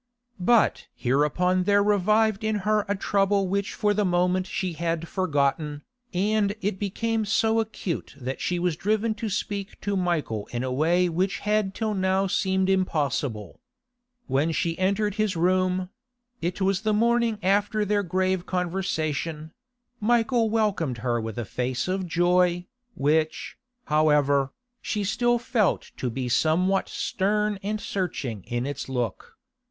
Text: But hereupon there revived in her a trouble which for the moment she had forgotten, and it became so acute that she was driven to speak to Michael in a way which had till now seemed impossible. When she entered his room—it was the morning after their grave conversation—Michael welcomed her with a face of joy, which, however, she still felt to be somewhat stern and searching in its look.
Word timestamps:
But 0.39 0.87
hereupon 0.95 1.65
there 1.65 1.83
revived 1.83 2.43
in 2.43 2.55
her 2.65 2.85
a 2.87 2.95
trouble 2.95 3.47
which 3.47 3.75
for 3.75 3.93
the 3.93 4.03
moment 4.03 4.47
she 4.47 4.73
had 4.73 5.07
forgotten, 5.07 5.83
and 6.11 6.55
it 6.59 6.79
became 6.79 7.23
so 7.23 7.59
acute 7.59 8.15
that 8.19 8.41
she 8.41 8.57
was 8.57 8.75
driven 8.75 9.13
to 9.13 9.29
speak 9.29 9.79
to 9.81 9.95
Michael 9.95 10.47
in 10.49 10.63
a 10.63 10.71
way 10.73 11.07
which 11.07 11.37
had 11.41 11.75
till 11.75 11.93
now 11.93 12.25
seemed 12.25 12.67
impossible. 12.67 13.59
When 14.25 14.51
she 14.51 14.75
entered 14.79 15.13
his 15.21 15.35
room—it 15.35 16.59
was 16.61 16.81
the 16.81 16.93
morning 16.93 17.37
after 17.43 17.85
their 17.85 18.01
grave 18.01 18.47
conversation—Michael 18.47 20.49
welcomed 20.49 20.97
her 21.05 21.21
with 21.21 21.37
a 21.37 21.45
face 21.45 21.87
of 21.87 22.07
joy, 22.07 22.65
which, 22.95 23.55
however, 23.85 24.51
she 24.81 25.03
still 25.03 25.37
felt 25.37 25.91
to 25.97 26.09
be 26.09 26.27
somewhat 26.27 26.89
stern 26.89 27.59
and 27.61 27.79
searching 27.79 28.43
in 28.45 28.65
its 28.65 28.89
look. 28.89 29.37